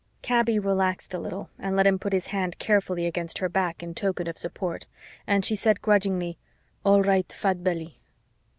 [0.23, 3.93] Kaby relaxed a little and let him put his hand carefully against her back in
[3.93, 4.87] token of support
[5.27, 6.39] and she said grudgingly,
[6.83, 7.99] "All right, Fat Belly."